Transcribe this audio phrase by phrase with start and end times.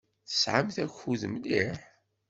[0.27, 1.77] Tesɛamt akud mliḥ.